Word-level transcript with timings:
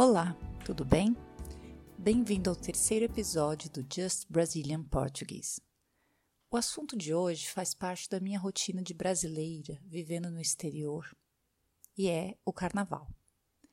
Olá, 0.00 0.36
tudo 0.64 0.84
bem? 0.84 1.16
Bem-vindo 1.98 2.48
ao 2.48 2.54
terceiro 2.54 3.04
episódio 3.04 3.68
do 3.68 3.84
Just 3.92 4.26
Brazilian 4.30 4.84
Portuguese. 4.84 5.60
O 6.48 6.56
assunto 6.56 6.96
de 6.96 7.12
hoje 7.12 7.48
faz 7.48 7.74
parte 7.74 8.08
da 8.08 8.20
minha 8.20 8.38
rotina 8.38 8.80
de 8.80 8.94
brasileira 8.94 9.76
vivendo 9.84 10.30
no 10.30 10.40
exterior 10.40 11.04
e 11.96 12.08
é 12.08 12.38
o 12.44 12.52
carnaval. 12.52 13.12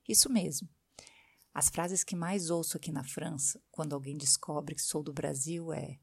Isso 0.09 0.27
mesmo. 0.27 0.67
As 1.53 1.69
frases 1.69 2.03
que 2.03 2.15
mais 2.15 2.49
ouço 2.49 2.75
aqui 2.75 2.91
na 2.91 3.03
França, 3.03 3.61
quando 3.69 3.93
alguém 3.93 4.17
descobre 4.17 4.73
que 4.73 4.81
sou 4.81 5.03
do 5.03 5.13
Brasil, 5.13 5.71
é: 5.71 5.99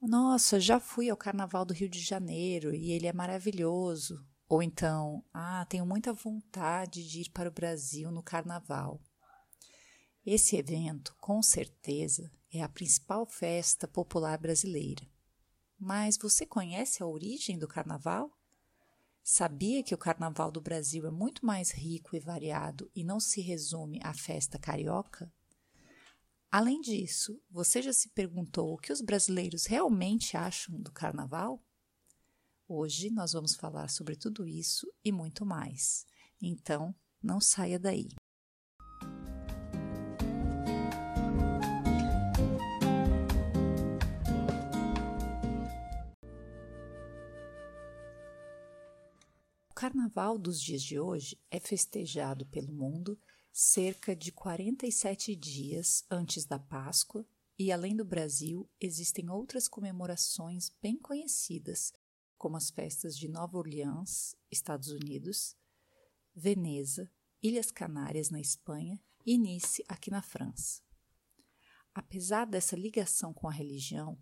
Nossa, 0.00 0.60
já 0.60 0.78
fui 0.78 1.10
ao 1.10 1.16
carnaval 1.16 1.64
do 1.64 1.74
Rio 1.74 1.88
de 1.88 1.98
Janeiro 1.98 2.72
e 2.72 2.92
ele 2.92 3.08
é 3.08 3.12
maravilhoso. 3.12 4.24
Ou 4.48 4.62
então, 4.62 5.22
ah, 5.34 5.66
tenho 5.68 5.84
muita 5.84 6.10
vontade 6.12 7.06
de 7.06 7.20
ir 7.22 7.30
para 7.30 7.50
o 7.50 7.52
Brasil 7.52 8.10
no 8.10 8.22
carnaval. 8.22 9.02
Esse 10.30 10.56
evento, 10.56 11.16
com 11.18 11.42
certeza, 11.42 12.30
é 12.52 12.60
a 12.62 12.68
principal 12.68 13.24
festa 13.24 13.88
popular 13.88 14.36
brasileira. 14.36 15.08
Mas 15.78 16.18
você 16.18 16.44
conhece 16.44 17.02
a 17.02 17.06
origem 17.06 17.58
do 17.58 17.66
carnaval? 17.66 18.30
Sabia 19.24 19.82
que 19.82 19.94
o 19.94 19.98
carnaval 19.98 20.52
do 20.52 20.60
Brasil 20.60 21.06
é 21.06 21.10
muito 21.10 21.46
mais 21.46 21.70
rico 21.70 22.14
e 22.14 22.20
variado 22.20 22.90
e 22.94 23.02
não 23.02 23.18
se 23.18 23.40
resume 23.40 24.00
à 24.02 24.12
festa 24.12 24.58
carioca? 24.58 25.32
Além 26.50 26.82
disso, 26.82 27.40
você 27.50 27.80
já 27.80 27.94
se 27.94 28.10
perguntou 28.10 28.74
o 28.74 28.76
que 28.76 28.92
os 28.92 29.00
brasileiros 29.00 29.64
realmente 29.64 30.36
acham 30.36 30.78
do 30.78 30.92
carnaval? 30.92 31.64
Hoje 32.68 33.08
nós 33.08 33.32
vamos 33.32 33.54
falar 33.54 33.88
sobre 33.88 34.14
tudo 34.14 34.46
isso 34.46 34.92
e 35.02 35.10
muito 35.10 35.46
mais. 35.46 36.04
Então, 36.38 36.94
não 37.22 37.40
saia 37.40 37.78
daí. 37.78 38.10
Carnaval 49.88 50.36
dos 50.36 50.60
dias 50.60 50.82
de 50.82 51.00
hoje 51.00 51.40
é 51.50 51.58
festejado 51.58 52.44
pelo 52.44 52.70
mundo 52.70 53.18
cerca 53.50 54.14
de 54.14 54.30
47 54.30 55.34
dias 55.34 56.04
antes 56.10 56.44
da 56.44 56.58
Páscoa 56.58 57.26
e, 57.58 57.72
além 57.72 57.96
do 57.96 58.04
Brasil, 58.04 58.68
existem 58.78 59.30
outras 59.30 59.66
comemorações 59.66 60.68
bem 60.82 60.98
conhecidas 60.98 61.90
como 62.36 62.58
as 62.58 62.68
festas 62.68 63.16
de 63.16 63.28
Nova 63.28 63.56
Orleans, 63.56 64.36
Estados 64.50 64.88
Unidos, 64.88 65.56
Veneza, 66.34 67.10
Ilhas 67.42 67.70
Canárias, 67.70 68.28
na 68.28 68.40
Espanha 68.42 69.00
e 69.24 69.38
Nice, 69.38 69.82
aqui 69.88 70.10
na 70.10 70.20
França. 70.20 70.82
Apesar 71.94 72.44
dessa 72.44 72.76
ligação 72.76 73.32
com 73.32 73.48
a 73.48 73.52
religião, 73.52 74.18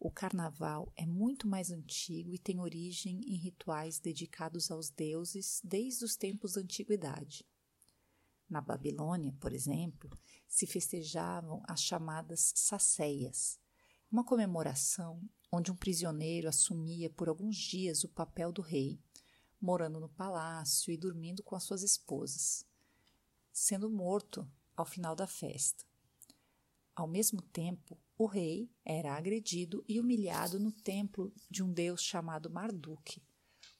o 0.00 0.10
carnaval 0.10 0.90
é 0.96 1.04
muito 1.04 1.46
mais 1.46 1.70
antigo 1.70 2.32
e 2.32 2.38
tem 2.38 2.58
origem 2.58 3.20
em 3.26 3.36
rituais 3.36 4.00
dedicados 4.00 4.70
aos 4.70 4.88
deuses 4.88 5.60
desde 5.62 6.06
os 6.06 6.16
tempos 6.16 6.54
da 6.54 6.62
antiguidade. 6.62 7.46
Na 8.48 8.62
Babilônia, 8.62 9.36
por 9.38 9.52
exemplo, 9.52 10.10
se 10.48 10.66
festejavam 10.66 11.62
as 11.68 11.82
chamadas 11.82 12.50
saceias, 12.56 13.60
uma 14.10 14.24
comemoração 14.24 15.22
onde 15.52 15.70
um 15.70 15.76
prisioneiro 15.76 16.48
assumia 16.48 17.10
por 17.10 17.28
alguns 17.28 17.56
dias 17.56 18.02
o 18.02 18.08
papel 18.08 18.50
do 18.50 18.62
rei, 18.62 18.98
morando 19.60 20.00
no 20.00 20.08
palácio 20.08 20.90
e 20.90 20.96
dormindo 20.96 21.42
com 21.42 21.54
as 21.54 21.64
suas 21.64 21.82
esposas, 21.82 22.64
sendo 23.52 23.90
morto 23.90 24.50
ao 24.74 24.86
final 24.86 25.14
da 25.14 25.26
festa. 25.26 25.84
Ao 26.96 27.06
mesmo 27.06 27.42
tempo, 27.42 27.98
o 28.22 28.26
rei 28.26 28.70
era 28.84 29.16
agredido 29.16 29.82
e 29.88 29.98
humilhado 29.98 30.60
no 30.60 30.70
templo 30.70 31.32
de 31.50 31.62
um 31.62 31.72
deus 31.72 32.02
chamado 32.02 32.50
Marduk, 32.50 33.22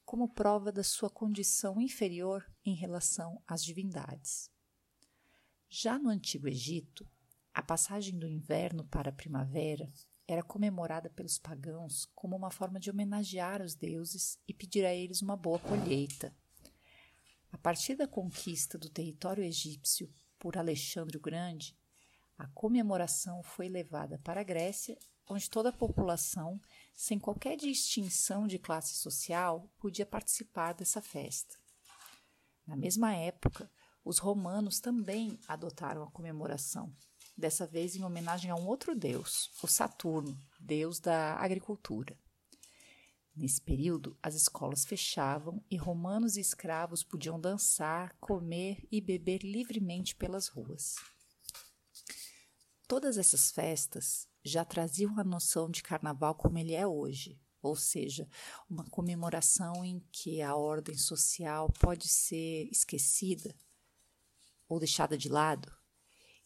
como 0.03 0.33
prova 0.33 0.73
da 0.73 0.83
sua 0.83 1.11
condição 1.11 1.79
inferior 1.79 2.51
em 2.65 2.75
relação 2.75 3.43
às 3.47 3.63
divindades. 3.63 4.51
Já 5.69 5.99
no 5.99 6.09
Antigo 6.09 6.49
Egito, 6.49 7.07
a 7.53 7.63
passagem 7.63 8.19
do 8.19 8.27
inverno 8.27 8.83
para 8.87 9.11
a 9.11 9.13
primavera 9.13 9.93
era 10.27 10.43
comemorada 10.43 11.11
pelos 11.11 11.39
pagãos 11.39 12.09
como 12.15 12.35
uma 12.35 12.51
forma 12.51 12.81
de 12.81 12.89
homenagear 12.89 13.61
os 13.61 13.75
deuses 13.75 14.39
e 14.49 14.55
pedir 14.55 14.87
a 14.87 14.95
eles 14.95 15.21
uma 15.21 15.37
boa 15.37 15.59
colheita. 15.59 16.35
A 17.53 17.59
partir 17.59 17.95
da 17.95 18.09
conquista 18.09 18.79
do 18.79 18.89
território 18.89 19.45
egípcio 19.45 20.11
por 20.39 20.57
Alexandre 20.57 21.19
o 21.19 21.21
Grande, 21.21 21.79
a 22.41 22.47
comemoração 22.55 23.43
foi 23.43 23.69
levada 23.69 24.19
para 24.25 24.41
a 24.41 24.45
Grécia, 24.45 24.97
onde 25.29 25.51
toda 25.51 25.69
a 25.69 25.73
população, 25.73 26.59
sem 26.95 27.19
qualquer 27.19 27.55
distinção 27.55 28.47
de 28.47 28.59
classe 28.59 28.95
social, 28.95 29.71
podia 29.79 30.07
participar 30.07 30.73
dessa 30.73 31.03
festa. 31.03 31.55
Na 32.67 32.77
mesma 32.77 33.15
época, 33.15 33.71
os 34.03 34.17
romanos 34.17 34.81
também 34.81 35.39
adotaram 35.47 36.03
a 36.03 36.11
comemoração, 36.11 36.91
dessa 37.37 37.67
vez 37.67 37.95
em 37.95 38.05
homenagem 38.05 38.51
a 38.51 38.57
um 38.57 38.67
outro 38.67 38.95
deus, 38.95 39.51
o 39.63 39.67
Saturno, 39.67 40.35
deus 40.59 40.99
da 40.99 41.35
agricultura. 41.35 42.19
Nesse 43.37 43.61
período, 43.61 44.17
as 44.23 44.35
escolas 44.35 44.87
fechavam 44.87 45.63
e 45.71 45.77
romanos 45.77 46.39
e 46.39 46.41
escravos 46.41 47.05
podiam 47.05 47.39
dançar, 47.39 48.17
comer 48.19 48.89
e 48.91 48.99
beber 48.99 49.43
livremente 49.45 50.17
pelas 50.17 50.49
ruas. 50.49 50.97
Todas 52.91 53.19
essas 53.19 53.53
festas 53.53 54.27
já 54.45 54.65
traziam 54.65 55.17
a 55.17 55.23
noção 55.23 55.71
de 55.71 55.81
carnaval 55.81 56.35
como 56.35 56.59
ele 56.59 56.75
é 56.75 56.85
hoje, 56.85 57.41
ou 57.63 57.77
seja, 57.77 58.29
uma 58.69 58.85
comemoração 58.85 59.85
em 59.85 60.01
que 60.11 60.43
a 60.43 60.57
ordem 60.57 60.99
social 60.99 61.71
pode 61.79 62.09
ser 62.09 62.69
esquecida 62.69 63.55
ou 64.69 64.81
deixada 64.81 65.17
de 65.17 65.29
lado 65.29 65.73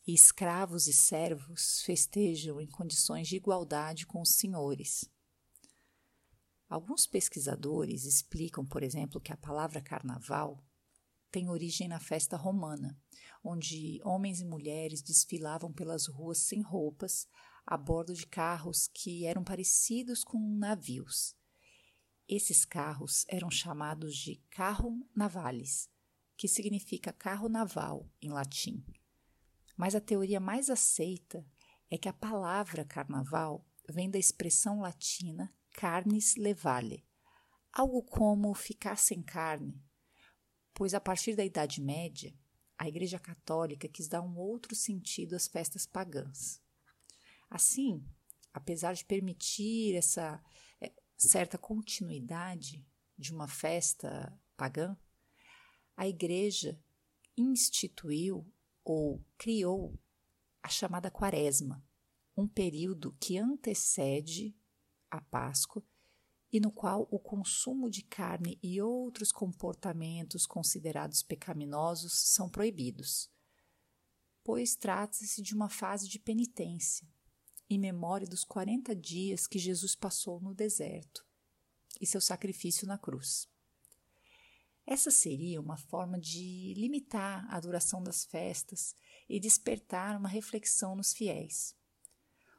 e 0.07 0.13
escravos 0.13 0.87
e 0.87 0.93
servos 0.93 1.81
festejam 1.81 2.61
em 2.61 2.67
condições 2.67 3.27
de 3.27 3.37
igualdade 3.37 4.05
com 4.05 4.21
os 4.21 4.35
senhores. 4.35 5.09
Alguns 6.69 7.07
pesquisadores 7.07 8.05
explicam, 8.05 8.67
por 8.67 8.83
exemplo, 8.83 9.19
que 9.19 9.33
a 9.33 9.37
palavra 9.39 9.81
carnaval 9.81 10.63
tem 11.35 11.49
origem 11.49 11.89
na 11.89 11.99
festa 11.99 12.37
romana, 12.37 12.97
onde 13.43 14.01
homens 14.05 14.41
e 14.41 14.45
mulheres 14.45 15.03
desfilavam 15.03 15.73
pelas 15.73 16.07
ruas 16.07 16.39
sem 16.39 16.63
roupas, 16.63 17.27
a 17.67 17.77
bordo 17.77 18.15
de 18.15 18.25
carros 18.25 18.87
que 18.87 19.27
eram 19.27 19.43
parecidos 19.43 20.23
com 20.23 20.39
navios. 20.39 21.35
Esses 22.29 22.65
carros 22.65 23.25
eram 23.27 23.51
chamados 23.51 24.17
de 24.17 24.37
carro 24.49 25.05
navales, 25.13 25.91
que 26.37 26.47
significa 26.47 27.13
carro 27.13 27.49
naval 27.49 28.09
em 28.23 28.31
latim. 28.31 28.87
Mas 29.77 29.97
a 29.97 30.01
teoria 30.01 30.39
mais 30.39 30.71
aceita 30.71 31.45
é 31.91 31.99
que 31.99 32.09
a 32.09 32.13
palavra 32.13 32.85
carnaval 32.85 33.67
vem 33.89 34.09
da 34.09 34.21
expressão 34.21 34.79
latina 34.79 35.53
carnis 35.73 36.37
levale, 36.37 37.05
algo 37.73 38.05
como 38.05 38.55
ficar 38.55 38.97
sem 38.97 39.21
carne, 39.21 39.83
pois 40.75 40.93
a 40.93 41.01
partir 41.01 41.37
da 41.37 41.45
Idade 41.45 41.81
Média, 41.81 42.37
a 42.77 42.89
Igreja 42.89 43.19
Católica 43.19 43.89
quis 43.89 44.09
dar 44.09 44.21
um 44.21 44.37
outro 44.37 44.75
sentido 44.75 45.35
às 45.37 45.47
festas 45.47 45.87
pagãs. 45.87 46.61
Assim, 47.49 48.05
apesar 48.53 48.93
de 48.95 49.05
permitir 49.05 49.95
essa 49.95 50.43
é, 50.81 50.93
certa 51.17 51.57
continuidade 51.57 52.85
de 53.17 53.33
uma 53.33 53.47
festa 53.47 54.37
pagã, 54.57 54.97
a 55.97 56.09
Igreja 56.09 56.83
instituiu 57.37 58.53
ou 58.85 59.25
criou 59.39 59.97
a 60.63 60.69
chamada 60.69 61.11
Quaresma, 61.11 61.85
um 62.37 62.49
período 62.49 63.17
que 63.21 63.39
antecede 63.39 64.57
a 65.11 65.21
Páscoa 65.21 65.85
e 66.55 66.61
no 66.61 66.71
qual 66.71 67.09
o 67.11 67.19
consumo 67.19 67.91
de 67.91 68.01
carne 68.01 68.61
e 68.63 68.81
outros 68.81 69.33
comportamentos 69.33 70.47
considerados 70.47 71.21
pecaminosos 71.21 72.13
são 72.13 72.49
proibidos, 72.49 73.29
pois 74.45 74.77
trata-se 74.77 75.43
de 75.43 75.53
uma 75.53 75.69
fase 75.69 76.09
de 76.09 76.17
penitência, 76.17 77.09
em 77.69 77.77
memória 77.77 78.25
dos 78.25 78.45
40 78.45 78.95
dias 78.95 79.49
que 79.49 79.59
Jesus 79.59 79.97
passou 79.97 80.41
no 80.41 80.55
deserto 80.55 81.27
e 82.01 82.07
seu 82.07 82.21
sacrifício 82.21 82.87
na 82.87 82.97
cruz. 82.97 83.49
Essa 84.87 85.11
seria 85.11 85.61
uma 85.61 85.77
forma 85.77 86.21
de 86.21 86.73
limitar 86.77 87.53
a 87.53 87.59
duração 87.59 88.01
das 88.01 88.25
festas 88.25 88.95
e 89.29 89.41
despertar 89.41 90.17
uma 90.17 90.29
reflexão 90.29 90.95
nos 90.95 91.13
fiéis. 91.13 91.75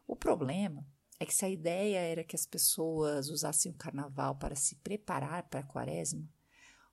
O 0.06 0.18
problema 0.18 0.86
é 1.20 1.26
que 1.26 1.34
se 1.34 1.46
a 1.46 1.50
ideia 1.50 2.00
era 2.00 2.24
que 2.24 2.36
as 2.36 2.46
pessoas 2.46 3.30
usassem 3.30 3.72
o 3.72 3.76
carnaval 3.76 4.36
para 4.36 4.56
se 4.56 4.76
preparar 4.76 5.44
para 5.50 5.62
a 5.62 5.64
quaresma, 5.64 6.28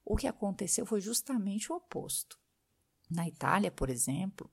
o 0.05 0.15
que 0.15 0.27
aconteceu 0.27 0.85
foi 0.85 1.01
justamente 1.01 1.71
o 1.71 1.75
oposto. 1.75 2.39
Na 3.09 3.27
Itália, 3.27 3.71
por 3.71 3.89
exemplo, 3.89 4.51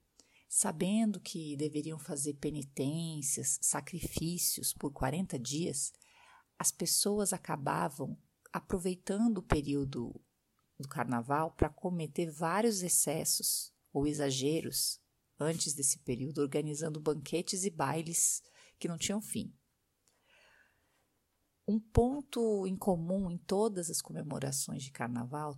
Sabendo 0.52 1.20
que 1.20 1.56
deveriam 1.56 1.96
fazer 1.96 2.34
penitências, 2.34 3.56
sacrifícios 3.62 4.72
por 4.72 4.90
40 4.90 5.38
dias, 5.38 5.93
as 6.58 6.72
pessoas 6.72 7.32
acabavam 7.32 8.19
aproveitando 8.52 9.38
o 9.38 9.43
período 9.44 10.12
do 10.76 10.88
carnaval 10.88 11.52
para 11.52 11.70
cometer 11.70 12.32
vários 12.32 12.82
excessos 12.82 13.72
ou 13.93 14.08
exageros 14.08 15.00
antes 15.38 15.72
desse 15.72 16.00
período, 16.00 16.40
organizando 16.40 16.99
banquetes 16.99 17.64
e 17.64 17.70
bailes 17.70 18.43
que 18.76 18.88
não 18.88 18.99
tinham 18.99 19.22
fim. 19.22 19.55
Um 21.70 21.78
ponto 21.78 22.67
em 22.67 22.75
comum 22.76 23.31
em 23.31 23.38
todas 23.38 23.90
as 23.90 24.02
comemorações 24.02 24.82
de 24.82 24.90
carnaval 24.90 25.56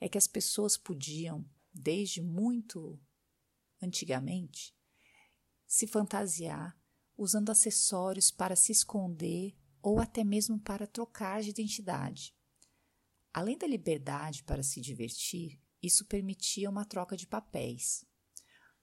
é 0.00 0.08
que 0.08 0.16
as 0.16 0.26
pessoas 0.26 0.78
podiam, 0.78 1.44
desde 1.74 2.22
muito 2.22 2.98
antigamente, 3.82 4.74
se 5.66 5.86
fantasiar 5.86 6.74
usando 7.18 7.50
acessórios 7.50 8.30
para 8.30 8.56
se 8.56 8.72
esconder 8.72 9.54
ou 9.82 10.00
até 10.00 10.24
mesmo 10.24 10.58
para 10.58 10.86
trocar 10.86 11.42
de 11.42 11.50
identidade. 11.50 12.34
Além 13.30 13.58
da 13.58 13.66
liberdade 13.66 14.42
para 14.44 14.62
se 14.62 14.80
divertir, 14.80 15.60
isso 15.82 16.06
permitia 16.06 16.70
uma 16.70 16.86
troca 16.86 17.14
de 17.14 17.26
papéis. 17.26 18.06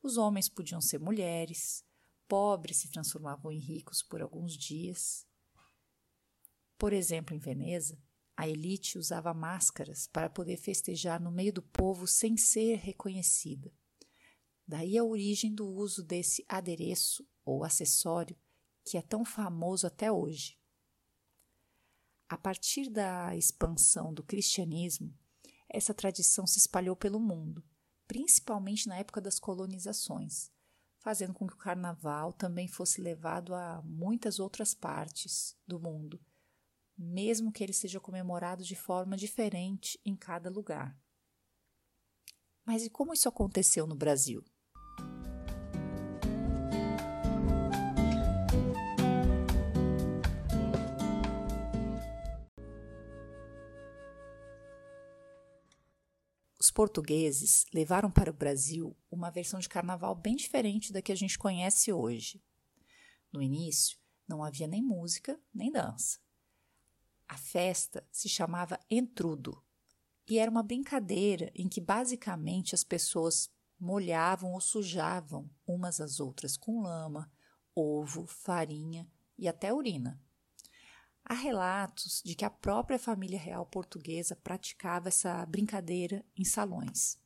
Os 0.04 0.18
homens 0.18 0.48
podiam 0.48 0.82
ser 0.82 1.00
mulheres, 1.00 1.84
pobres 2.28 2.78
se 2.78 2.92
transformavam 2.92 3.52
em 3.52 3.58
ricos 3.58 4.04
por 4.04 4.22
alguns 4.22 4.56
dias, 4.56 5.28
por 6.80 6.94
exemplo, 6.94 7.36
em 7.36 7.40
Veneza, 7.40 8.02
a 8.38 8.48
elite 8.48 8.98
usava 8.98 9.34
máscaras 9.34 10.08
para 10.08 10.30
poder 10.30 10.56
festejar 10.56 11.22
no 11.22 11.30
meio 11.30 11.52
do 11.52 11.62
povo 11.62 12.08
sem 12.08 12.38
ser 12.38 12.78
reconhecida. 12.78 13.70
Daí 14.66 14.98
a 14.98 15.04
origem 15.04 15.54
do 15.54 15.68
uso 15.68 16.02
desse 16.02 16.46
adereço 16.48 17.28
ou 17.44 17.66
acessório 17.66 18.38
que 18.86 18.98
é 18.98 19.02
tão 19.02 19.26
famoso 19.26 19.86
até 19.86 20.10
hoje. 20.10 20.58
A 22.30 22.38
partir 22.38 22.90
da 22.90 23.36
expansão 23.36 24.14
do 24.14 24.24
cristianismo, 24.24 25.14
essa 25.68 25.94
tradição 25.94 26.48
se 26.48 26.60
espalhou 26.60 26.96
pelo 26.96 27.20
mundo, 27.20 27.62
principalmente 28.08 28.88
na 28.88 28.98
época 28.98 29.20
das 29.20 29.38
colonizações, 29.38 30.50
fazendo 31.00 31.34
com 31.34 31.46
que 31.46 31.56
o 31.56 31.58
carnaval 31.58 32.32
também 32.32 32.70
fosse 32.70 33.02
levado 33.02 33.54
a 33.54 33.82
muitas 33.82 34.40
outras 34.40 34.74
partes 34.74 35.58
do 35.68 35.78
mundo, 35.80 36.20
mesmo 37.02 37.50
que 37.50 37.64
ele 37.64 37.72
seja 37.72 37.98
comemorado 37.98 38.62
de 38.62 38.76
forma 38.76 39.16
diferente 39.16 39.98
em 40.04 40.18
cada 40.18 40.50
lugar. 40.50 41.00
Mas 42.66 42.86
e 42.86 42.90
como 42.90 43.14
isso 43.14 43.30
aconteceu 43.30 43.88
no 43.88 43.96
Brasil? 43.96 44.44
Os 56.60 56.70
portugueses 56.70 57.66
levaram 57.74 58.12
para 58.12 58.30
o 58.30 58.34
Brasil 58.34 58.96
uma 59.10 59.32
versão 59.32 59.60
de 59.62 59.70
carnaval 59.70 60.14
bem 60.14 60.36
diferente 60.36 60.92
da 60.92 61.02
que 61.02 61.14
a 61.14 61.16
gente 61.16 61.40
conhece 61.40 61.94
hoje. 61.94 62.44
No 63.32 63.42
início, 63.42 63.98
não 64.28 64.44
havia 64.44 64.68
nem 64.68 64.84
música 64.84 65.40
nem 65.54 65.72
dança. 65.72 66.20
A 67.30 67.38
festa 67.38 68.04
se 68.12 68.28
chamava 68.28 68.80
Entrudo 68.90 69.64
e 70.28 70.40
era 70.40 70.50
uma 70.50 70.64
brincadeira 70.64 71.52
em 71.54 71.70
que 71.70 71.80
basicamente 71.80 72.74
as 72.74 72.84
pessoas 72.84 73.52
molhavam 73.80 74.54
ou 74.54 74.60
sujavam 74.60 75.48
umas 75.66 76.02
às 76.02 76.20
outras 76.20 76.58
com 76.58 76.82
lama, 76.82 77.32
ovo, 77.76 78.26
farinha 78.26 79.08
e 79.38 79.48
até 79.48 79.72
urina. 79.72 80.20
Há 81.24 81.36
relatos 81.36 82.24
de 82.26 82.34
que 82.34 82.44
a 82.44 82.50
própria 82.50 82.98
família 82.98 83.40
real 83.40 83.64
portuguesa 83.64 84.36
praticava 84.36 85.10
essa 85.10 85.46
brincadeira 85.46 86.26
em 86.36 86.44
salões. 86.44 87.20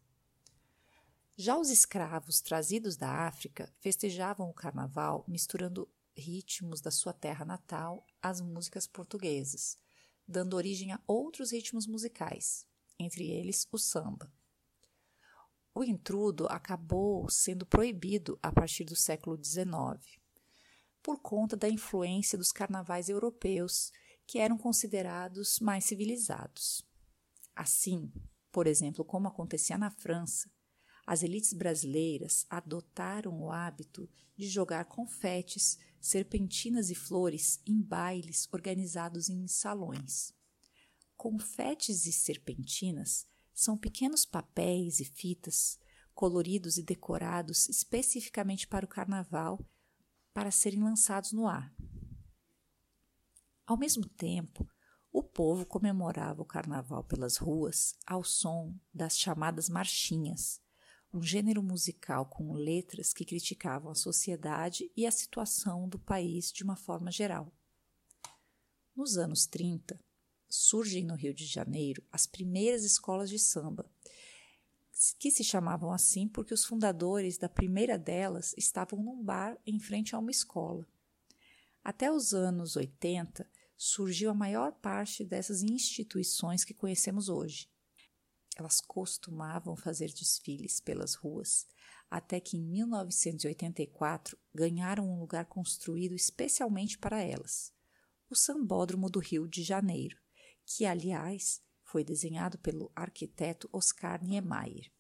Já 1.38 1.58
os 1.58 1.70
escravos 1.70 2.42
trazidos 2.42 2.98
da 2.98 3.10
África 3.26 3.74
festejavam 3.80 4.50
o 4.50 4.54
carnaval 4.54 5.24
misturando 5.30 5.90
ritmos 6.16 6.82
da 6.82 6.92
sua 6.92 7.14
terra 7.14 7.46
natal 7.46 8.06
às 8.22 8.42
músicas 8.42 8.86
portuguesas, 8.86 9.82
dando 10.28 10.56
origem 10.56 10.92
a 10.92 11.02
outros 11.08 11.52
ritmos 11.52 11.88
musicais, 11.88 12.66
entre 13.00 13.30
eles 13.30 13.68
o 13.72 13.78
samba. 13.78 14.32
O 15.76 15.84
intrudo 15.84 16.48
acabou 16.48 17.30
sendo 17.30 17.66
proibido 17.66 18.38
a 18.42 18.52
partir 18.52 18.84
do 18.84 18.96
século 18.96 19.44
XIX, 19.44 20.22
por 21.02 21.20
conta 21.20 21.58
da 21.58 21.68
influência 21.68 22.38
dos 22.38 22.52
carnavais 22.52 23.10
europeus, 23.10 23.92
que 24.26 24.40
eram 24.40 24.58
considerados 24.58 25.60
mais 25.60 25.84
civilizados. 25.84 26.86
Assim, 27.56 28.12
por 28.52 28.68
exemplo, 28.68 29.04
como 29.04 29.28
acontecia 29.28 29.78
na 29.78 29.90
França, 29.90 30.50
as 31.06 31.24
elites 31.24 31.54
brasileiras 31.54 32.46
adotaram 32.50 33.42
o 33.42 33.52
hábito 33.52 34.10
de 34.38 34.48
jogar 34.48 34.86
confetes 34.86 35.78
serpentinas 36.04 36.90
e 36.90 36.96
flores 36.96 37.62
em 37.66 37.82
bailes 37.82 38.50
organizados 38.52 39.30
em 39.30 39.48
salões. 39.48 40.34
Confetes 41.16 42.06
e 42.06 42.12
serpentinas 42.12 43.26
são 43.54 43.78
pequenos 43.78 44.26
papéis 44.26 45.00
e 45.00 45.06
fitas 45.06 45.80
coloridos 46.14 46.78
e 46.78 46.84
decorados 46.84 47.70
especificamente 47.70 48.68
para 48.68 48.84
o 48.84 48.88
carnaval 48.88 49.66
para 50.34 50.52
serem 50.52 50.84
lançados 50.84 51.32
no 51.32 51.48
ar. 51.48 51.74
Ao 53.66 53.78
mesmo 53.78 54.06
tempo, 54.06 54.68
o 55.10 55.24
povo 55.24 55.66
comemorava 55.66 56.42
o 56.42 56.46
carnaval 56.46 57.06
pelas 57.06 57.38
ruas 57.38 57.96
ao 58.06 58.26
som 58.26 58.78
das 58.94 59.18
chamadas 59.18 59.70
marchinhas, 59.70 60.62
um 61.14 61.22
gênero 61.22 61.62
musical 61.62 62.26
com 62.26 62.54
letras 62.54 63.14
que 63.14 63.24
criticavam 63.24 63.92
a 63.92 63.96
sociedade 63.96 64.92
e 64.98 65.06
a 65.06 65.12
situação 65.12 65.88
do 65.88 66.00
país 66.00 66.52
de 66.52 66.64
uma 66.64 66.76
forma 66.76 67.12
geral. 67.12 67.54
Nos 68.96 69.18
anos 69.18 69.46
30, 69.46 70.00
surgem 70.50 71.06
no 71.06 71.16
Rio 71.16 71.34
de 71.34 71.46
Janeiro 71.46 72.04
as 72.12 72.26
primeiras 72.26 72.84
escolas 72.84 73.30
de 73.30 73.38
samba, 73.38 73.86
que 75.20 75.30
se 75.30 75.44
chamavam 75.44 75.92
assim 75.92 76.28
porque 76.28 76.54
os 76.54 76.66
fundadores 76.66 77.38
da 77.38 77.50
primeira 77.50 77.98
delas 77.98 78.54
estavam 78.58 79.04
num 79.04 79.24
bar 79.24 79.58
em 79.68 79.80
frente 79.80 80.16
a 80.16 80.20
uma 80.20 80.32
escola. 80.32 80.88
Até 81.84 82.12
os 82.12 82.34
anos 82.34 82.76
80, 82.76 83.48
surgiu 83.78 84.32
a 84.32 84.36
maior 84.36 84.72
parte 84.72 85.24
dessas 85.24 85.62
instituições 85.62 86.64
que 86.64 86.74
conhecemos 86.74 87.30
hoje. 87.30 87.70
Elas 88.56 88.80
costumavam 88.80 89.76
fazer 89.76 90.14
desfiles 90.14 90.80
pelas 90.80 91.16
ruas, 91.16 91.68
até 92.10 92.40
que 92.40 92.58
em 92.58 92.62
1984 92.62 94.38
ganharam 94.54 95.10
um 95.10 95.20
lugar 95.20 95.46
construído 95.46 96.14
especialmente 96.14 96.98
para 96.98 97.22
elas, 97.22 97.74
o 98.30 98.36
Sambódromo 98.36 99.10
do 99.10 99.20
Rio 99.20 99.48
de 99.48 99.64
Janeiro, 99.64 100.18
que, 100.66 100.86
aliás, 100.86 101.62
foi 101.84 102.04
desenhado 102.04 102.58
pelo 102.60 102.92
arquiteto 102.96 103.70
Oscar 103.72 104.24
Niemeyer. 104.24 104.92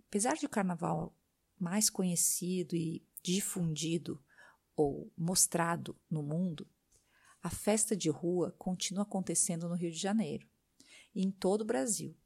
Apesar 0.00 0.36
de 0.36 0.46
o 0.46 0.48
carnaval 0.48 1.16
mais 1.58 1.88
conhecido 1.88 2.74
e 2.76 3.06
difundido 3.22 4.22
ou 4.76 5.12
mostrado 5.16 5.96
no 6.10 6.22
mundo, 6.22 6.68
a 7.42 7.50
festa 7.50 7.96
de 7.96 8.10
rua 8.10 8.52
continua 8.58 9.02
acontecendo 9.02 9.68
no 9.68 9.74
Rio 9.74 9.90
de 9.90 9.98
Janeiro 9.98 10.48
em 11.14 11.30
todo 11.30 11.62
o 11.62 11.66
Brasil. 11.66 12.16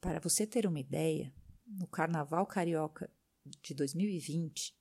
Para 0.00 0.20
você 0.20 0.46
ter 0.46 0.66
uma 0.66 0.80
ideia, 0.80 1.34
no 1.66 1.86
Carnaval 1.86 2.46
Carioca 2.46 3.10
de 3.62 3.74
2020, 3.74 4.76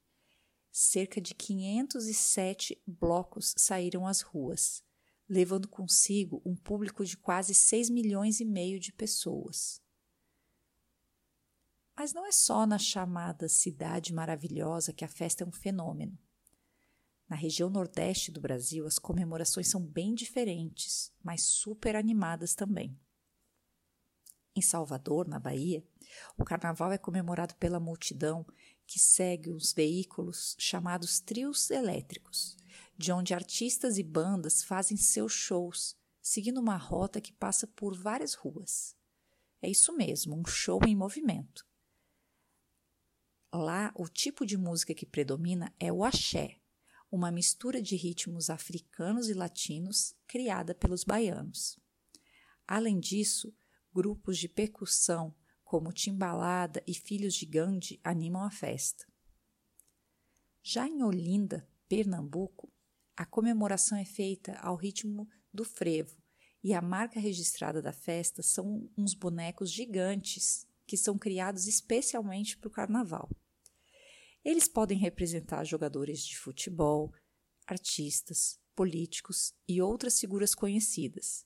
cerca 0.71 1.19
de 1.21 1.33
507 1.33 2.81
blocos 2.85 3.53
saíram 3.57 4.07
às 4.07 4.21
ruas, 4.21 4.83
levando 5.27 5.67
consigo 5.67 6.41
um 6.45 6.55
público 6.55 7.05
de 7.05 7.17
quase 7.17 7.53
6 7.53 7.89
milhões 7.89 8.39
e 8.39 8.45
meio 8.45 8.79
de 8.79 8.91
pessoas. 8.91 9.81
Mas 11.95 12.13
não 12.13 12.25
é 12.25 12.31
só 12.31 12.65
na 12.65 12.79
chamada 12.79 13.49
Cidade 13.49 14.13
Maravilhosa 14.13 14.93
que 14.93 15.03
a 15.03 15.09
festa 15.09 15.43
é 15.43 15.47
um 15.47 15.51
fenômeno. 15.51 16.17
Na 17.29 17.35
região 17.35 17.69
nordeste 17.69 18.31
do 18.31 18.41
Brasil, 18.41 18.87
as 18.87 18.97
comemorações 18.97 19.67
são 19.67 19.79
bem 19.79 20.15
diferentes, 20.15 21.13
mas 21.23 21.43
super 21.43 21.95
animadas 21.95 22.55
também. 22.55 22.99
Em 24.55 24.61
Salvador, 24.61 25.27
na 25.27 25.39
Bahia, 25.39 25.85
o 26.35 26.43
carnaval 26.43 26.91
é 26.91 26.97
comemorado 26.97 27.53
pela 27.55 27.79
multidão 27.79 28.45
que 28.87 28.97
segue 28.97 29.51
os 29.51 29.71
veículos 29.71 30.55
chamados 30.57 31.19
trios 31.19 31.69
elétricos, 31.69 32.57
de 32.97 33.11
onde 33.11 33.35
artistas 33.35 33.99
e 33.99 34.03
bandas 34.03 34.63
fazem 34.63 34.97
seus 34.97 35.31
shows, 35.31 35.95
seguindo 36.19 36.59
uma 36.59 36.77
rota 36.77 37.21
que 37.21 37.31
passa 37.31 37.67
por 37.67 37.95
várias 37.95 38.33
ruas. 38.33 38.97
É 39.61 39.69
isso 39.69 39.95
mesmo, 39.95 40.35
um 40.35 40.45
show 40.45 40.79
em 40.87 40.95
movimento. 40.95 41.63
Lá, 43.53 43.91
o 43.95 44.07
tipo 44.07 44.45
de 44.45 44.57
música 44.57 44.95
que 44.95 45.05
predomina 45.05 45.73
é 45.79 45.93
o 45.93 46.03
axé, 46.03 46.58
uma 47.11 47.31
mistura 47.31 47.81
de 47.81 47.95
ritmos 47.95 48.49
africanos 48.49 49.29
e 49.29 49.33
latinos 49.33 50.15
criada 50.27 50.75
pelos 50.75 51.03
baianos. 51.03 51.79
Além 52.67 52.99
disso, 52.99 53.53
grupos 53.93 54.37
de 54.37 54.47
percussão 54.47 55.35
como 55.63 55.91
Timbalada 55.91 56.83
e 56.87 56.93
Filhos 56.93 57.35
de 57.35 57.45
Gandhi 57.45 57.99
animam 58.03 58.43
a 58.43 58.51
festa. 58.51 59.05
Já 60.61 60.87
em 60.87 61.03
Olinda, 61.03 61.67
Pernambuco, 61.87 62.71
a 63.15 63.25
comemoração 63.25 63.97
é 63.97 64.05
feita 64.05 64.53
ao 64.59 64.75
ritmo 64.75 65.27
do 65.53 65.65
frevo 65.65 66.17
e 66.63 66.73
a 66.73 66.81
marca 66.81 67.19
registrada 67.19 67.81
da 67.81 67.91
festa 67.91 68.41
são 68.41 68.89
uns 68.97 69.13
bonecos 69.13 69.71
gigantes 69.71 70.67
que 70.85 70.97
são 70.97 71.17
criados 71.17 71.67
especialmente 71.67 72.57
para 72.57 72.67
o 72.67 72.71
carnaval. 72.71 73.29
Eles 74.49 74.67
podem 74.67 74.97
representar 74.97 75.63
jogadores 75.63 76.25
de 76.25 76.35
futebol, 76.35 77.13
artistas, 77.67 78.59
políticos 78.73 79.53
e 79.67 79.79
outras 79.79 80.19
figuras 80.19 80.55
conhecidas, 80.55 81.45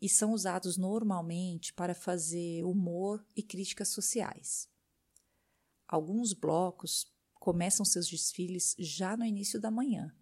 e 0.00 0.08
são 0.08 0.32
usados 0.32 0.76
normalmente 0.76 1.74
para 1.74 1.96
fazer 1.96 2.62
humor 2.62 3.26
e 3.34 3.42
críticas 3.42 3.88
sociais. 3.88 4.68
Alguns 5.88 6.32
blocos 6.32 7.12
começam 7.40 7.84
seus 7.84 8.06
desfiles 8.06 8.76
já 8.78 9.16
no 9.16 9.24
início 9.24 9.60
da 9.60 9.68
manhã, 9.68 10.16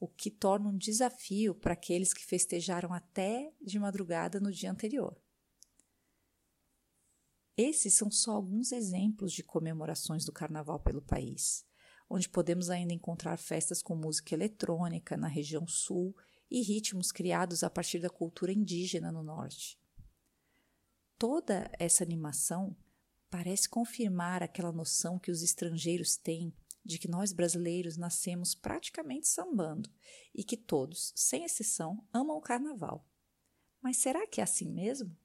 o 0.00 0.08
que 0.08 0.30
torna 0.30 0.70
um 0.70 0.78
desafio 0.78 1.54
para 1.54 1.74
aqueles 1.74 2.14
que 2.14 2.24
festejaram 2.24 2.94
até 2.94 3.52
de 3.60 3.78
madrugada 3.78 4.40
no 4.40 4.50
dia 4.50 4.72
anterior. 4.72 5.22
Esses 7.58 7.92
são 7.92 8.10
só 8.10 8.32
alguns 8.32 8.72
exemplos 8.72 9.34
de 9.34 9.44
comemorações 9.44 10.24
do 10.24 10.32
carnaval 10.32 10.80
pelo 10.80 11.02
país, 11.02 11.66
onde 12.08 12.28
podemos 12.28 12.70
ainda 12.70 12.92
encontrar 12.92 13.36
festas 13.36 13.82
com 13.82 13.94
música 13.94 14.34
eletrônica 14.34 15.16
na 15.16 15.28
região 15.28 15.66
sul 15.66 16.14
e 16.50 16.62
ritmos 16.62 17.10
criados 17.10 17.62
a 17.64 17.70
partir 17.70 17.98
da 17.98 18.10
cultura 18.10 18.52
indígena 18.52 19.10
no 19.10 19.22
norte. 19.22 19.78
Toda 21.18 21.70
essa 21.78 22.04
animação 22.04 22.76
parece 23.30 23.68
confirmar 23.68 24.42
aquela 24.42 24.72
noção 24.72 25.18
que 25.18 25.30
os 25.30 25.42
estrangeiros 25.42 26.16
têm 26.16 26.54
de 26.84 26.98
que 26.98 27.08
nós 27.08 27.32
brasileiros 27.32 27.96
nascemos 27.96 28.54
praticamente 28.54 29.26
sambando 29.26 29.90
e 30.34 30.44
que 30.44 30.56
todos, 30.56 31.12
sem 31.16 31.44
exceção, 31.44 32.06
amam 32.12 32.36
o 32.36 32.42
carnaval. 32.42 33.08
Mas 33.80 33.96
será 33.96 34.26
que 34.26 34.40
é 34.40 34.44
assim 34.44 34.70
mesmo? 34.70 35.16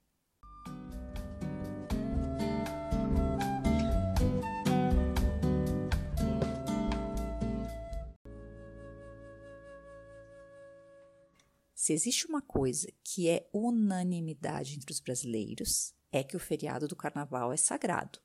Se 11.89 11.93
existe 11.93 12.27
uma 12.27 12.39
coisa 12.39 12.87
que 13.03 13.27
é 13.27 13.49
unanimidade 13.51 14.75
entre 14.75 14.91
os 14.93 14.99
brasileiros, 14.99 15.91
é 16.11 16.23
que 16.23 16.37
o 16.37 16.39
feriado 16.39 16.87
do 16.87 16.95
carnaval 16.95 17.51
é 17.51 17.57
sagrado. 17.57 18.19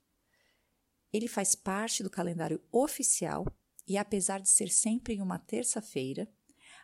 Ele 1.11 1.27
faz 1.27 1.55
parte 1.55 2.03
do 2.03 2.11
calendário 2.11 2.63
oficial 2.71 3.47
e, 3.89 3.97
apesar 3.97 4.39
de 4.43 4.51
ser 4.51 4.69
sempre 4.69 5.15
em 5.15 5.23
uma 5.23 5.39
terça-feira, 5.39 6.31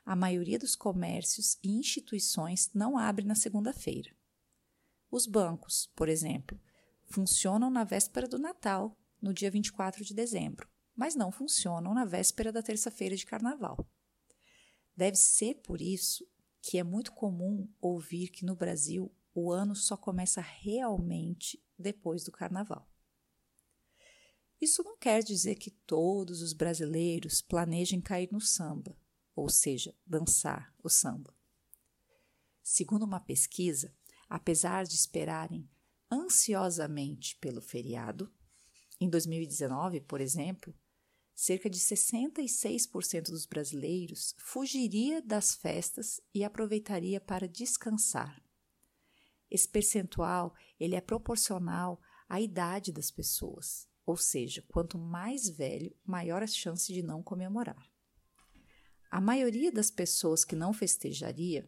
a 0.06 0.16
maioria 0.16 0.58
dos 0.58 0.74
comércios 0.74 1.58
e 1.62 1.68
instituições 1.68 2.70
não 2.72 2.96
abre 2.96 3.26
na 3.26 3.34
segunda-feira. 3.34 4.16
Os 5.10 5.26
bancos, 5.26 5.92
por 5.94 6.08
exemplo, 6.08 6.58
funcionam 7.04 7.68
na 7.68 7.84
véspera 7.84 8.26
do 8.26 8.38
Natal, 8.38 8.98
no 9.20 9.34
dia 9.34 9.50
24 9.50 10.02
de 10.02 10.14
dezembro, 10.14 10.66
mas 10.96 11.14
não 11.14 11.30
funcionam 11.30 11.92
na 11.92 12.06
véspera 12.06 12.50
da 12.50 12.62
terça-feira 12.62 13.14
de 13.14 13.26
carnaval. 13.26 13.86
Deve 14.96 15.18
ser 15.18 15.56
por 15.56 15.82
isso 15.82 16.26
que 16.62 16.78
é 16.78 16.84
muito 16.84 17.12
comum 17.12 17.68
ouvir 17.80 18.28
que 18.28 18.44
no 18.44 18.54
Brasil 18.54 19.14
o 19.34 19.50
ano 19.50 19.74
só 19.74 19.96
começa 19.96 20.40
realmente 20.40 21.62
depois 21.78 22.24
do 22.24 22.32
carnaval. 22.32 22.88
Isso 24.60 24.82
não 24.82 24.96
quer 24.98 25.22
dizer 25.22 25.54
que 25.54 25.70
todos 25.70 26.42
os 26.42 26.52
brasileiros 26.52 27.40
planejem 27.40 28.00
cair 28.00 28.28
no 28.30 28.40
samba, 28.40 28.96
ou 29.34 29.48
seja, 29.48 29.96
dançar 30.06 30.74
o 30.82 30.88
samba. 30.88 31.34
Segundo 32.62 33.04
uma 33.04 33.20
pesquisa, 33.20 33.94
apesar 34.28 34.84
de 34.84 34.94
esperarem 34.94 35.68
ansiosamente 36.10 37.36
pelo 37.36 37.62
feriado, 37.62 38.30
em 39.00 39.08
2019, 39.08 40.02
por 40.02 40.20
exemplo, 40.20 40.74
cerca 41.40 41.70
de 41.70 41.78
66% 41.78 43.30
dos 43.30 43.46
brasileiros 43.46 44.34
fugiria 44.36 45.22
das 45.22 45.54
festas 45.54 46.20
e 46.34 46.44
aproveitaria 46.44 47.18
para 47.18 47.48
descansar. 47.48 48.44
Esse 49.50 49.66
percentual 49.66 50.54
ele 50.78 50.94
é 50.94 51.00
proporcional 51.00 51.98
à 52.28 52.42
idade 52.42 52.92
das 52.92 53.10
pessoas, 53.10 53.88
ou 54.04 54.18
seja, 54.18 54.62
quanto 54.68 54.98
mais 54.98 55.48
velho, 55.48 55.96
maior 56.04 56.42
a 56.42 56.46
chance 56.46 56.92
de 56.92 57.02
não 57.02 57.22
comemorar. 57.22 57.90
A 59.10 59.18
maioria 59.18 59.72
das 59.72 59.90
pessoas 59.90 60.44
que 60.44 60.54
não 60.54 60.74
festejaria, 60.74 61.66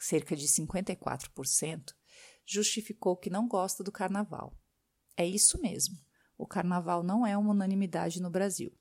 cerca 0.00 0.34
de 0.34 0.48
54%, 0.48 1.94
justificou 2.44 3.16
que 3.16 3.30
não 3.30 3.46
gosta 3.46 3.84
do 3.84 3.92
carnaval. 3.92 4.58
É 5.16 5.24
isso 5.24 5.60
mesmo 5.60 6.07
o 6.38 6.46
carnaval 6.46 7.02
não 7.02 7.26
é 7.26 7.36
uma 7.36 7.50
unanimidade 7.50 8.22
no 8.22 8.30
Brasil. 8.30 8.72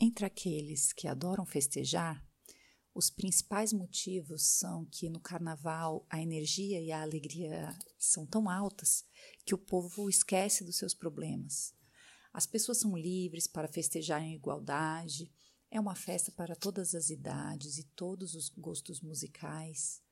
Entre 0.00 0.26
aqueles 0.26 0.92
que 0.92 1.06
adoram 1.06 1.46
festejar, 1.46 2.22
os 2.92 3.08
principais 3.08 3.72
motivos 3.72 4.42
são 4.42 4.84
que 4.86 5.08
no 5.08 5.20
carnaval 5.20 6.04
a 6.10 6.20
energia 6.20 6.80
e 6.80 6.90
a 6.90 7.02
alegria 7.02 7.78
são 7.96 8.26
tão 8.26 8.50
altas 8.50 9.04
que 9.44 9.54
o 9.54 9.58
povo 9.58 10.10
esquece 10.10 10.64
dos 10.64 10.76
seus 10.76 10.92
problemas. 10.92 11.72
As 12.32 12.46
pessoas 12.46 12.78
são 12.78 12.96
livres 12.96 13.46
para 13.46 13.68
festejar 13.68 14.22
em 14.22 14.34
igualdade, 14.34 15.32
é 15.70 15.78
uma 15.78 15.94
festa 15.94 16.32
para 16.32 16.56
todas 16.56 16.94
as 16.94 17.10
idades 17.10 17.78
e 17.78 17.84
todos 17.94 18.34
os 18.34 18.48
gostos 18.48 19.00
musicais. 19.00 20.02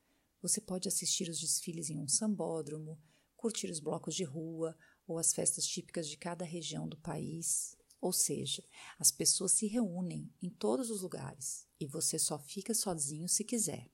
Você 0.41 0.61
pode 0.61 0.87
assistir 0.87 1.29
os 1.29 1.39
desfiles 1.39 1.89
em 1.89 1.99
um 1.99 2.07
sambódromo, 2.07 2.99
curtir 3.35 3.69
os 3.69 3.79
blocos 3.79 4.15
de 4.15 4.23
rua 4.23 4.75
ou 5.07 5.17
as 5.17 5.33
festas 5.33 5.65
típicas 5.65 6.07
de 6.07 6.17
cada 6.17 6.43
região 6.45 6.87
do 6.87 6.97
país. 6.97 7.77
Ou 8.01 8.11
seja, 8.13 8.63
as 8.99 9.11
pessoas 9.11 9.51
se 9.53 9.67
reúnem 9.67 10.31
em 10.41 10.49
todos 10.49 10.89
os 10.89 11.01
lugares 11.01 11.67
e 11.79 11.85
você 11.85 12.19
só 12.19 12.37
fica 12.37 12.73
sozinho 12.73 13.27
se 13.27 13.43
quiser. 13.43 13.89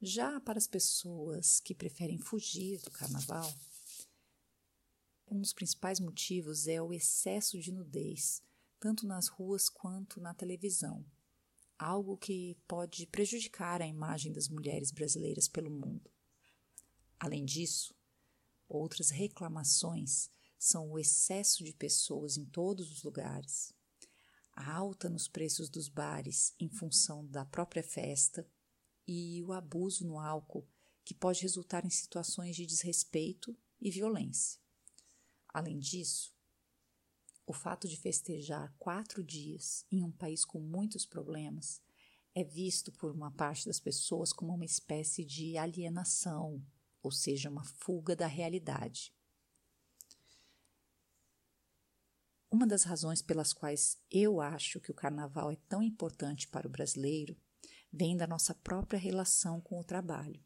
Já 0.00 0.40
para 0.40 0.58
as 0.58 0.66
pessoas 0.66 1.58
que 1.58 1.74
preferem 1.74 2.18
fugir 2.18 2.80
do 2.82 2.90
carnaval, 2.90 3.52
um 5.28 5.40
dos 5.40 5.52
principais 5.52 5.98
motivos 5.98 6.68
é 6.68 6.80
o 6.80 6.92
excesso 6.92 7.58
de 7.58 7.72
nudez, 7.72 8.42
tanto 8.78 9.06
nas 9.06 9.26
ruas 9.26 9.68
quanto 9.68 10.20
na 10.20 10.34
televisão, 10.34 11.04
algo 11.78 12.16
que 12.16 12.56
pode 12.68 13.06
prejudicar 13.06 13.80
a 13.82 13.86
imagem 13.86 14.32
das 14.32 14.48
mulheres 14.48 14.90
brasileiras 14.90 15.48
pelo 15.48 15.70
mundo. 15.70 16.10
Além 17.18 17.44
disso, 17.44 17.95
Outras 18.68 19.10
reclamações 19.10 20.28
são 20.58 20.90
o 20.90 20.98
excesso 20.98 21.62
de 21.62 21.72
pessoas 21.72 22.36
em 22.36 22.44
todos 22.44 22.90
os 22.90 23.02
lugares, 23.02 23.72
a 24.52 24.72
alta 24.72 25.08
nos 25.08 25.28
preços 25.28 25.68
dos 25.68 25.88
bares 25.88 26.54
em 26.58 26.68
função 26.68 27.26
da 27.26 27.44
própria 27.44 27.82
festa 27.82 28.48
e 29.06 29.42
o 29.44 29.52
abuso 29.52 30.06
no 30.06 30.18
álcool, 30.18 30.66
que 31.04 31.14
pode 31.14 31.42
resultar 31.42 31.84
em 31.84 31.90
situações 31.90 32.56
de 32.56 32.66
desrespeito 32.66 33.56
e 33.80 33.90
violência. 33.90 34.60
Além 35.48 35.78
disso, 35.78 36.34
o 37.46 37.52
fato 37.52 37.86
de 37.86 37.96
festejar 37.96 38.74
quatro 38.78 39.22
dias 39.22 39.86
em 39.92 40.02
um 40.02 40.10
país 40.10 40.44
com 40.44 40.58
muitos 40.58 41.06
problemas 41.06 41.80
é 42.34 42.42
visto 42.42 42.90
por 42.90 43.12
uma 43.12 43.30
parte 43.30 43.66
das 43.66 43.78
pessoas 43.78 44.32
como 44.32 44.52
uma 44.52 44.64
espécie 44.64 45.24
de 45.24 45.56
alienação 45.56 46.60
ou 47.06 47.12
seja, 47.12 47.48
uma 47.48 47.62
fuga 47.62 48.16
da 48.16 48.26
realidade. 48.26 49.14
Uma 52.50 52.66
das 52.66 52.82
razões 52.82 53.22
pelas 53.22 53.52
quais 53.52 53.96
eu 54.10 54.40
acho 54.40 54.80
que 54.80 54.90
o 54.90 54.94
carnaval 54.94 55.52
é 55.52 55.56
tão 55.68 55.80
importante 55.80 56.48
para 56.48 56.66
o 56.66 56.70
brasileiro 56.70 57.36
vem 57.92 58.16
da 58.16 58.26
nossa 58.26 58.52
própria 58.54 58.98
relação 58.98 59.60
com 59.60 59.78
o 59.78 59.84
trabalho. 59.84 60.42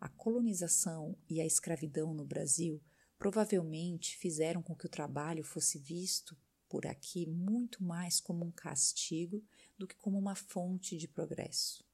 A 0.00 0.08
colonização 0.08 1.18
e 1.28 1.38
a 1.38 1.44
escravidão 1.44 2.14
no 2.14 2.24
Brasil 2.24 2.82
provavelmente 3.18 4.16
fizeram 4.16 4.62
com 4.62 4.74
que 4.74 4.86
o 4.86 4.90
trabalho 4.90 5.44
fosse 5.44 5.78
visto 5.78 6.34
por 6.66 6.86
aqui 6.86 7.26
muito 7.26 7.84
mais 7.84 8.20
como 8.20 8.42
um 8.42 8.50
castigo 8.50 9.44
do 9.76 9.86
que 9.86 9.96
como 9.96 10.18
uma 10.18 10.34
fonte 10.34 10.96
de 10.96 11.08
progresso. 11.08 11.84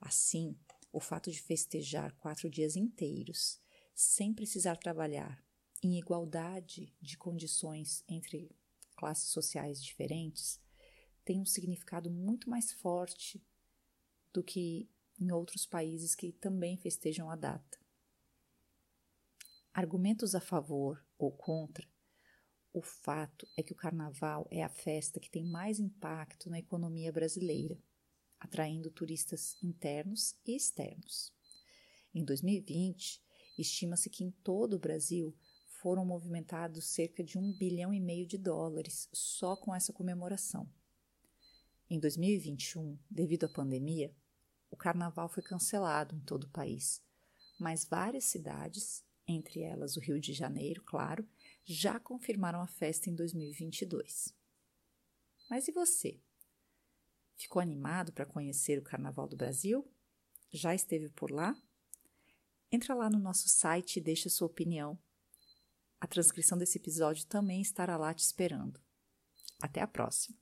Assim, 0.00 0.56
o 0.94 1.00
fato 1.00 1.28
de 1.28 1.42
festejar 1.42 2.14
quatro 2.18 2.48
dias 2.48 2.76
inteiros, 2.76 3.60
sem 3.94 4.32
precisar 4.32 4.76
trabalhar, 4.76 5.44
em 5.82 5.98
igualdade 5.98 6.94
de 7.00 7.18
condições 7.18 8.04
entre 8.08 8.56
classes 8.96 9.30
sociais 9.30 9.82
diferentes 9.82 10.62
tem 11.24 11.40
um 11.40 11.44
significado 11.44 12.08
muito 12.10 12.48
mais 12.48 12.70
forte 12.72 13.44
do 14.32 14.42
que 14.42 14.88
em 15.18 15.32
outros 15.32 15.66
países 15.66 16.14
que 16.14 16.32
também 16.32 16.76
festejam 16.76 17.28
a 17.28 17.34
data. 17.34 17.78
Argumentos 19.72 20.34
a 20.34 20.40
favor 20.40 21.04
ou 21.18 21.32
contra, 21.32 21.88
o 22.72 22.82
fato 22.82 23.48
é 23.56 23.62
que 23.62 23.72
o 23.72 23.76
carnaval 23.76 24.46
é 24.48 24.62
a 24.62 24.68
festa 24.68 25.18
que 25.18 25.30
tem 25.30 25.44
mais 25.44 25.80
impacto 25.80 26.48
na 26.48 26.60
economia 26.60 27.10
brasileira, 27.12 27.82
atraindo 28.44 28.90
turistas 28.90 29.56
internos 29.62 30.36
e 30.46 30.54
externos. 30.54 31.32
Em 32.14 32.22
2020, 32.22 33.22
estima-se 33.58 34.10
que 34.10 34.22
em 34.22 34.30
todo 34.30 34.74
o 34.74 34.78
Brasil 34.78 35.34
foram 35.80 36.04
movimentados 36.04 36.84
cerca 36.84 37.24
de 37.24 37.38
um 37.38 37.52
bilhão 37.52 37.92
e 37.92 38.00
meio 38.00 38.26
de 38.26 38.36
dólares 38.36 39.08
só 39.12 39.56
com 39.56 39.74
essa 39.74 39.92
comemoração. 39.92 40.68
Em 41.88 41.98
2021, 41.98 42.98
devido 43.10 43.44
à 43.44 43.48
pandemia, 43.48 44.14
o 44.70 44.76
carnaval 44.76 45.28
foi 45.28 45.42
cancelado 45.42 46.14
em 46.14 46.20
todo 46.20 46.44
o 46.44 46.50
país, 46.50 47.02
mas 47.58 47.86
várias 47.86 48.24
cidades, 48.24 49.04
entre 49.26 49.60
elas 49.60 49.96
o 49.96 50.00
Rio 50.00 50.20
de 50.20 50.34
Janeiro, 50.34 50.82
claro, 50.82 51.26
já 51.64 51.98
confirmaram 51.98 52.60
a 52.60 52.66
festa 52.66 53.08
em 53.08 53.14
2022. 53.14 54.34
Mas 55.48 55.66
e 55.66 55.72
você? 55.72 56.20
Ficou 57.36 57.60
animado 57.60 58.12
para 58.12 58.26
conhecer 58.26 58.78
o 58.78 58.82
Carnaval 58.82 59.26
do 59.26 59.36
Brasil? 59.36 59.88
Já 60.52 60.74
esteve 60.74 61.08
por 61.08 61.30
lá? 61.30 61.56
Entra 62.70 62.94
lá 62.94 63.10
no 63.10 63.18
nosso 63.18 63.48
site 63.48 63.96
e 63.96 64.02
deixa 64.02 64.28
sua 64.28 64.46
opinião. 64.46 64.98
A 66.00 66.06
transcrição 66.06 66.58
desse 66.58 66.78
episódio 66.78 67.26
também 67.26 67.60
estará 67.60 67.96
lá 67.96 68.12
te 68.12 68.20
esperando. 68.20 68.80
Até 69.60 69.80
a 69.80 69.86
próxima! 69.86 70.36